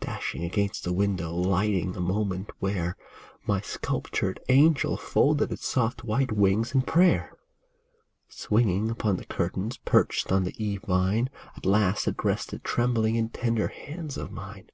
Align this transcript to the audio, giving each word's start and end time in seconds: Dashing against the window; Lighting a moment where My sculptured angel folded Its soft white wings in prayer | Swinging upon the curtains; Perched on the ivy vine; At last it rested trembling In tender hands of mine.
Dashing 0.00 0.44
against 0.44 0.84
the 0.84 0.92
window; 0.92 1.32
Lighting 1.34 1.96
a 1.96 2.00
moment 2.02 2.50
where 2.58 2.94
My 3.46 3.62
sculptured 3.62 4.38
angel 4.50 4.98
folded 4.98 5.50
Its 5.50 5.64
soft 5.66 6.04
white 6.04 6.30
wings 6.30 6.74
in 6.74 6.82
prayer 6.82 7.32
| 7.82 8.28
Swinging 8.28 8.90
upon 8.90 9.16
the 9.16 9.24
curtains; 9.24 9.78
Perched 9.78 10.30
on 10.30 10.44
the 10.44 10.52
ivy 10.60 10.76
vine; 10.76 11.30
At 11.56 11.64
last 11.64 12.06
it 12.06 12.22
rested 12.22 12.62
trembling 12.64 13.14
In 13.14 13.30
tender 13.30 13.68
hands 13.68 14.18
of 14.18 14.30
mine. 14.30 14.68